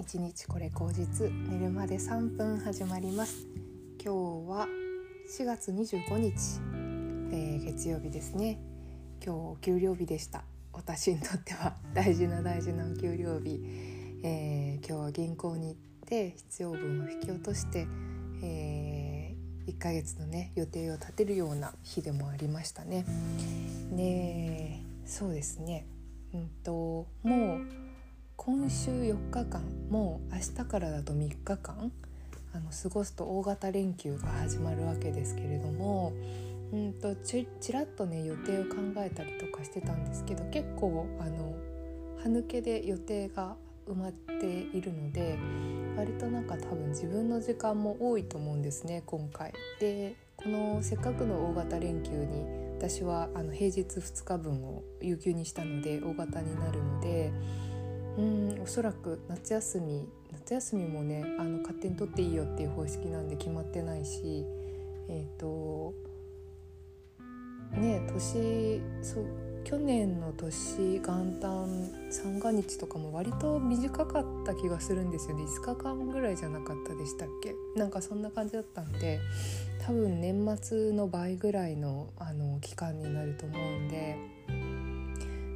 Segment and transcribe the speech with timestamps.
[0.00, 3.46] 一日これ口実寝るまで3分始まります。
[4.02, 4.66] 今日は
[5.38, 6.32] 4月25日、
[7.30, 8.58] えー、月曜日ですね。
[9.22, 10.42] 今日お給料日でした。
[10.72, 11.76] 私にとっては。
[11.92, 13.60] 大事な大事なお給料日、
[14.22, 17.86] えー、今日は銀行に行って必要分を引き落として、
[18.42, 23.04] えー、1ヶ月のね予定を立てるような日でもありましたね。
[23.92, 25.84] ねそうですね。
[26.32, 27.89] うんともう
[28.42, 31.92] 今週4日間もう明日からだと3日間
[32.54, 36.14] あの過ごすと大型連休が始まるわけですけれども
[36.72, 41.54] うんとちちらっとね予定を考えたりとかしてたんですけど結構あの
[42.22, 45.38] 歯抜けで予定が埋まっているので
[45.98, 49.52] 割となんか多分自分の時間も多いと思うんですね今回。
[49.80, 52.46] でこのせっかくの大型連休に
[52.78, 57.69] 私はあの平日2日分を有給にしたので大型になるので。
[58.18, 64.44] うんおそらく夏休み夏休みもねあの勝手に取っていいよっていう方式なんで決まってないし
[65.08, 65.94] えっ、ー、と
[67.72, 69.24] ね年そう
[69.64, 75.44] 去年の年元旦三が日とかも割と短かった気がするんですよね。
[75.44, 77.54] 5日間ぐらいじゃなかったでしたっけ？
[77.78, 79.20] なんかそんな感じだったんで
[79.86, 84.16] 多分年末の倍ぐらいのあの期間になると思うんで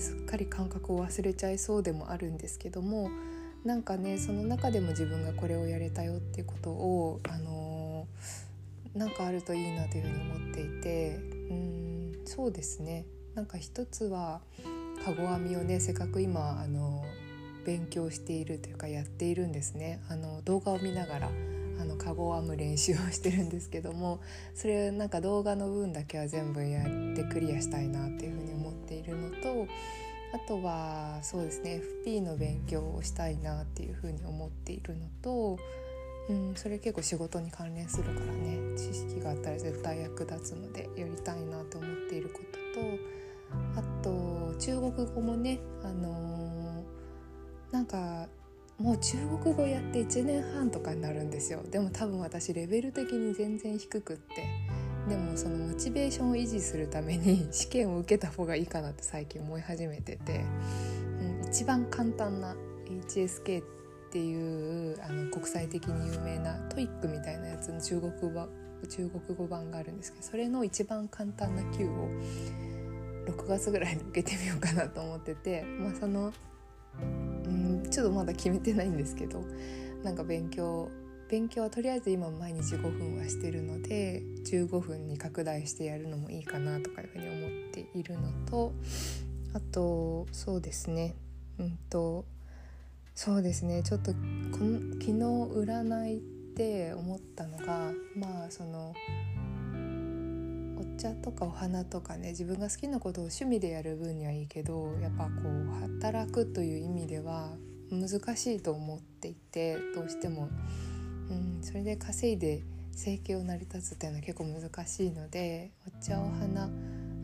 [0.00, 3.10] すっかり感覚を忘れちゃいそうでもあるんですけども
[3.64, 11.16] なんかねその中でも自分がこれをやれたよっていうことを、あのー、なんかあるといいなというふうに思っていて
[11.50, 13.04] うんそうですね。
[13.34, 14.40] なんか一つは
[15.04, 20.00] かご編みをねせっかく今、あのー、勉強しているというかやっているんですね。
[20.08, 21.30] あの動画を見ながら
[21.80, 24.20] あのカゴを編む練習をしてるんですけども
[24.54, 26.84] それなんか動画の分だけは全部やっ
[27.14, 28.59] てクリアしたいなっていうふうに
[28.90, 29.68] ているのと
[30.32, 35.58] あとはそうですね FP の勉強をしたいなっていうふうに思っているのと、
[36.28, 42.40] うん、それ結構仕事に関連するからね知識があったら絶対役立つのでやりたいなと思っているこ
[42.74, 43.20] とと
[43.76, 48.28] あと中国語もねあのー、なんか
[48.78, 51.60] もう中国語やって1年半とかになるんですよ。
[51.70, 54.46] でも多分私レベル的に全然低くって
[55.08, 60.44] でもそのモチベーションを維持するために 試験を受けた方がいいかなって最近思い始めてて、
[61.42, 62.54] うん、一番簡単な
[62.86, 63.64] HSK っ
[64.12, 68.48] ていうあの国際的に有名な TOEIC みたいなやつの中国語
[68.88, 72.08] 中国語版があるんですけどそれの一番簡単な級を
[73.26, 76.32] 6月ぐらいに受けてみようかなと思ってて まあその
[77.00, 79.44] うんちょっとまだ決めてないんですけど
[80.02, 80.88] なんか勉強
[81.30, 88.72] 勉強はとりあえず今毎日5分はしてるので15分に拡大してやるのもいいかなとかいうふうに思っているのと
[89.54, 91.14] あとそうですね
[91.60, 92.24] うんと
[93.14, 96.20] そうですねちょっとこの昨日占いっ
[96.56, 98.92] て思ったのがまあその
[100.80, 107.52] お茶とかお花とかね自分が好きなことを趣味でやる分にはいいけどやっぱこう働くという意味では
[107.92, 110.48] 難しいと思っていてどうしても。
[111.30, 116.68] うん、それで稼いで生計を成り立つっていうのは結構難しいのでお茶お花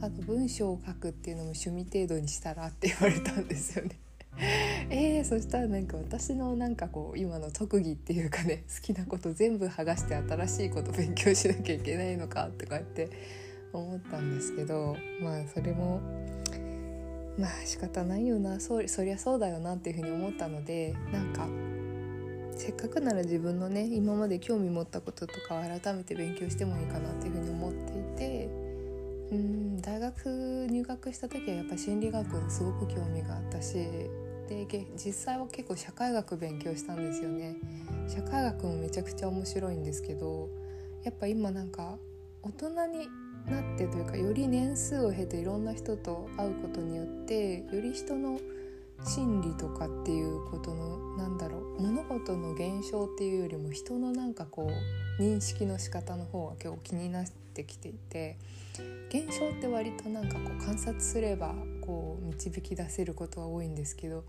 [0.00, 3.98] あと文章を書くっていうのも趣味程度にしたらって言われたんですよね。
[4.90, 13.10] えー、そしたらなんか私のなんかこう今の特技っていうかね好きなこと全部剥がして新しいこと勉強しなきゃいけないのかとかって
[13.72, 16.00] 思ったんですけどまあそれも
[17.38, 21.48] まあ仕方ないよなそそりゃそうだよなっていうふうに思ったのでなんか
[22.56, 28.48] せっかくなら自分のね今まで興味持ったこととかを改めて勉強してもいいかなっていうふうに思っていて
[29.32, 33.74] うん大学入学した時はやっぱ心理学すごく興味があったし
[34.48, 34.66] で
[34.96, 37.56] 実際は結構社会学勉強したんですよね。
[38.06, 40.50] 社会学もめちゃくちゃ面白いんですけど
[41.02, 41.96] やっぱ今なんか
[42.42, 43.08] 大人に
[43.50, 48.38] なってというかより年数を経ていろんな人と会うことによってより人の
[49.02, 54.70] 心理とかっていうことのなんだろう物事の現象っていうよりも人のなんかこ
[55.18, 58.36] う認識の仕方の方が結構気になってきていて
[59.08, 64.24] 現象って割となんかこう観察すればこう導き出せることが多いんですけど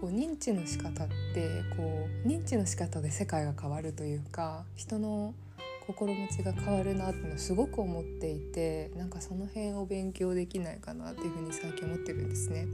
[0.00, 5.34] こう認知の仕方ってこう認知の仕方で世界が変わるというか人の
[5.86, 12.66] 心持ちが変わるなっていうのをすごく思っていてなんかその辺を勉強できないかなっていうふうに最近思ってるんですね。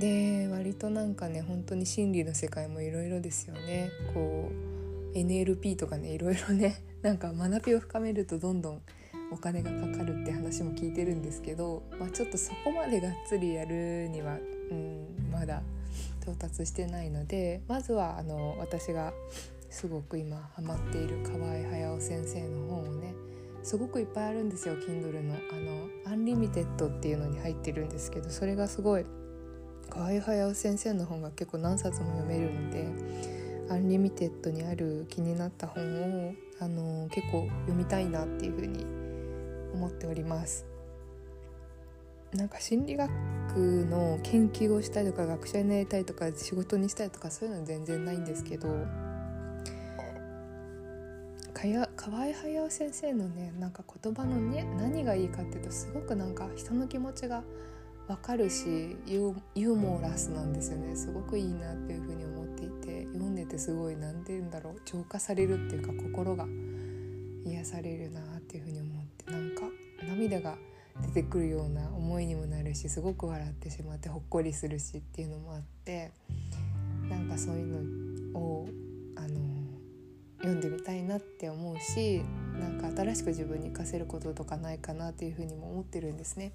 [0.00, 3.90] で割となんかね本当に心理の世界もいろいろですよね。
[4.14, 4.50] こ
[5.14, 8.82] う NLP とかねいろいろね なんか学びを深めるとどんどん
[9.30, 14.38] お金がかかるって話も聞いてるんですけど、まあ、ちょっとそこまでがっつりやるには、
[14.70, 15.62] うん、まだ
[16.22, 19.12] 到達してないのでまずはあの私が
[19.68, 23.14] すごく今ハマっている河合隼雄先生の本をね
[23.62, 25.34] すごくいっぱいあるんですよ Kindle の。
[25.34, 29.04] あの Unlimited っていうのに入ってるんですけどそれがすごい
[29.90, 32.86] 河合隼雄先生の本が結構何冊も読めるので
[33.70, 38.84] Unlimited にある気になった本をあの結構読みたいなっていうふうに
[39.74, 40.66] 思っております。
[42.32, 43.10] なんか心理学
[43.90, 48.68] の研究をしたいとか学者になりたいとか仕事にしたいとかそういうのは全然ないんですけど
[51.96, 57.42] 河合隼先生のねなんか言葉のね何がいいかっていうとすごくなんか人の気持ちが
[58.10, 60.96] 分かるしユーモラスなんですよね。
[60.96, 64.80] すごくいいなっていうふうに思っていて読んでてすごい何て言うんだろう。
[64.84, 66.44] 浄化されるっていうか心が
[67.44, 69.62] 癒されるなっていうふうに思ってなんか
[70.08, 70.56] 涙が
[71.02, 76.10] 出てくるような思いにもなるしすごく笑ってしまってほっこりするしっていうのもあって
[77.08, 78.68] なんかそういうのを
[79.14, 79.28] あの
[80.38, 82.22] 読んでみたいなって思うし
[82.60, 86.52] なんか新しく自分に活かせることとかないかなっていうふうにも思ってるんですね。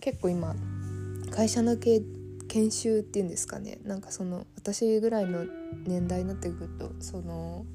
[0.00, 0.54] 結構今
[1.30, 5.44] 会社の研修っていうんですかねなんかその私ぐらいの
[5.84, 7.66] 年代になってくるとその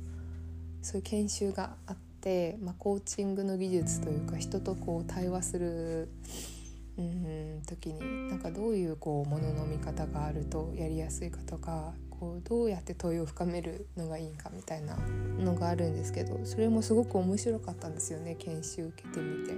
[0.82, 6.10] そういう研修があって、まあ、コーチングの技術というか人とこう対話する
[6.98, 11.94] うん時になんかどういうこうものの見方があるとやりやすいかとか
[12.24, 14.96] こうどうやって問いを深めるのがいいかみたいな
[15.40, 19.54] のがあるんですけどそれもすごく面白かったんですよね研修受けてみて。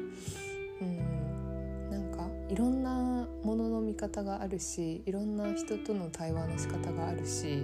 [0.82, 1.26] うん
[1.92, 7.64] なんかいろんなものの見方があるしいろんな人との対話の仕方があるし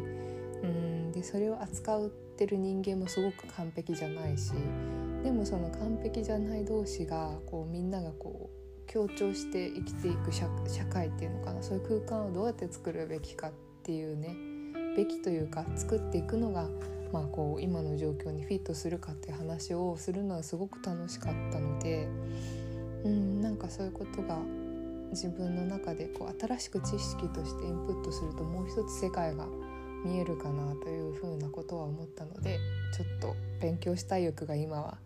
[0.64, 4.54] うんでそれを扱ってる人間もすごく完璧じゃないし
[5.24, 10.48] でもその完璧じゃない同士がこうみんながこう強調して生きていく社
[10.86, 13.52] 会っていうのかなそういう空間をどうやって作るべきかっ
[13.84, 14.51] ていうね
[14.96, 16.68] べきというか作っていくのが、
[17.12, 22.08] まあ、こう今の状況にフィットするかっていう話をするのはすごく楽しかったので、
[23.04, 24.38] うん、なんかそういうことが
[25.12, 29.46] 自分の中でこう新しく知識としてインプットするともう一つ世界が
[30.06, 32.60] 見えるかなというふうなことは思ったので
[32.94, 34.98] ちょっと勉強したい欲が今は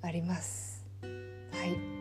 [0.00, 0.86] あります。
[1.02, 1.08] は
[1.66, 1.97] い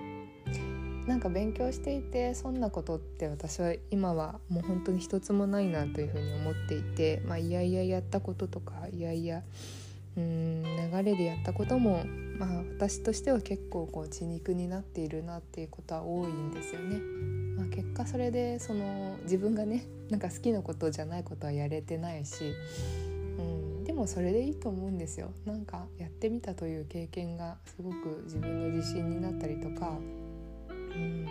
[1.07, 9.41] なんか勉強していてそんなことって私は今はもう本当に一つもないなというふうに思っていて、まあ、いやいややったこととかいやいや
[10.17, 12.03] うん流れでやったことも、
[12.37, 16.97] まあ、私としては結構こう血肉になっているなっていうことは多いんですよね。
[17.55, 22.53] まあ、結果それでその自分がねなんか好きなことじゃないことはやれてないし、
[23.37, 25.31] うん、でもそれでいいと思うんですよ。
[25.45, 29.97] なんかやってみたという経験がすごく自分の自信になったりとか
[30.97, 31.27] うん。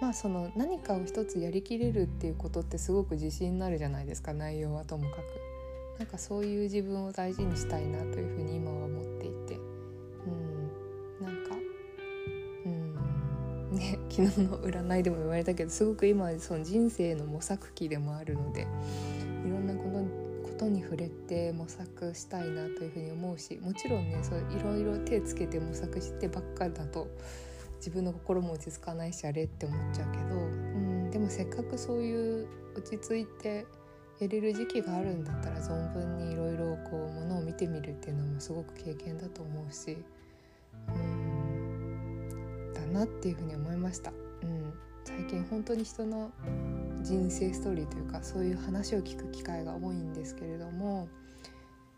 [0.00, 5.22] まあその何かを一つやりきれるっていうことってすごく自信になるじゃないですか内容はともかく。
[5.98, 9.54] なんかそういう自分を大事にしたいなというふうに今は思っていて、
[10.26, 11.56] うん、なんか、
[12.66, 13.76] うん。
[13.76, 18.66] ね、 昨日の占いでも言われたけどすごく今その人生の模索期でもあるので
[19.46, 19.84] いろんなこ
[20.54, 27.08] とに触れて模索したいなというふうに思うしもちろんねそういろいろ手つけて模索してばっかだと
[27.84, 33.66] 自分の心も落ち着かないしあれって思っちゃうけど、うん、でもせっかくそういう落ち着いて
[34.20, 39.98] やれる時期があるんだったら存分にいろいろこうものを見てみるっていうのもすごく経験だと思うし、
[40.88, 44.12] うん、だなっていうふうに思いました。
[44.12, 44.72] うん、
[45.04, 46.30] 最近本当に人の
[47.02, 51.06] 人生ストーリーというかそういう話を聞く機会が多いんですけれども、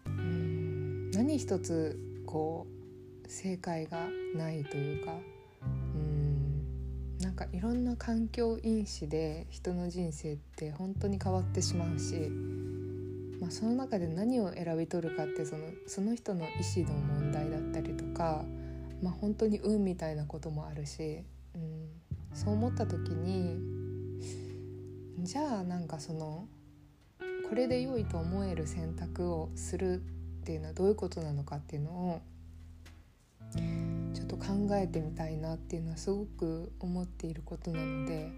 [0.05, 2.67] うん、何一つこ
[3.25, 4.01] う正解が
[4.35, 5.13] ないというか
[5.63, 7.17] うん。
[7.21, 12.31] なんかいろんな環境因子で人の人生って本当に変わってしまうし、
[13.41, 18.45] まあ、その中で何を選び取るかってそのその人の意思の問題だったりとか、
[19.03, 21.23] まあ、本当に運みたいなこともあるし、
[21.55, 21.89] うん、
[22.35, 23.59] そう思った時に
[25.21, 26.47] じゃあなんかその
[27.49, 32.21] これで良いと思える選択をするっていうのはどういうことなのかっていうのを
[34.47, 38.31] 考えてみたいなっていうのはすごく思っていることなので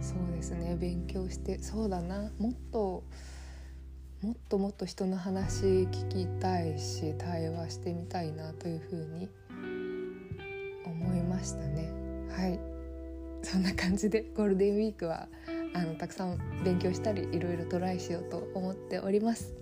[0.00, 3.04] そうですね勉強してそうだなもっと
[4.22, 9.28] もっともっと人の話聞きたいし対話してみたいなというふうに
[10.84, 11.92] 思いましたね。
[12.28, 12.58] はい。
[13.42, 15.28] そんな感じでゴールデンウィークは
[15.72, 19.54] あのたくさん勉強したりいろいろトライしようと思っております。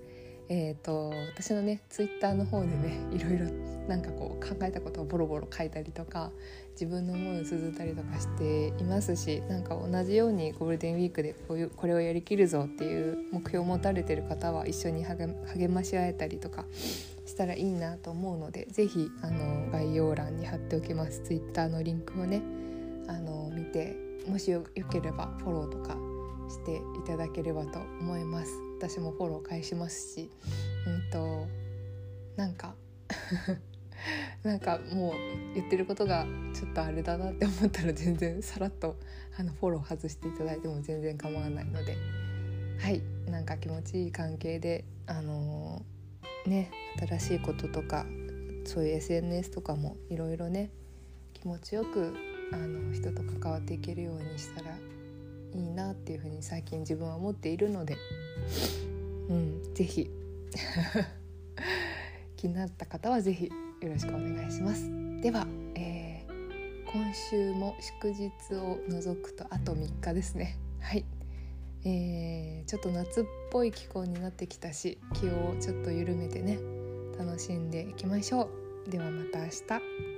[0.49, 6.33] えーと、と私のねツイッターの方でねいろいろなんかこう考えたことをボロボロ書いたりとか
[6.73, 15.33] 自分の思いを綴ったりとかしていますしなんか同じようにゴールデンウィークでこういうこれをやりきるぞっていう目標を持たれてる方は一緒に励
[15.73, 16.65] まし合えたりとか
[17.27, 19.11] したらいいなと思うので是非
[19.73, 21.23] 概要欄に貼っておきます。
[21.23, 22.43] Twitter のリンクをね
[23.09, 25.97] あの見てもしよければフォローとか
[26.49, 28.53] していただければと思います。
[28.79, 30.31] 私もフォロー返しますし
[30.87, 31.47] うんと
[32.37, 32.75] なんか
[34.47, 36.25] なんかもう言ってることが
[36.55, 38.97] ちょっとあれだなって思ったら全然さらっと
[39.37, 41.97] あのフォロー外していただいても全然構わないので。
[42.79, 43.03] はい。
[43.29, 46.71] なんか気持ちいい関係であのー、ね
[47.09, 48.07] 新しいこととか
[48.65, 50.71] そういう SNS とかもいろいろね
[51.33, 52.15] 気持ちよく
[52.53, 54.77] あの人と関わっていけるようにしたら
[55.55, 57.97] いいなっていうふうに最近自分は思っているので。
[59.29, 59.75] うん。
[59.75, 60.09] 是非
[62.37, 64.91] 気になった方は是非よろしくお願いします。
[65.21, 70.57] では、えー、今週も祝日を除くとあと3日ですね。
[70.81, 71.05] はい、
[71.85, 76.59] えー、ちょっと夏っぽい気候になってきたし気をちょっと緩めてね
[77.19, 78.51] 楽しんでいきましょ
[78.87, 78.91] う。
[78.91, 80.16] ではまた明日。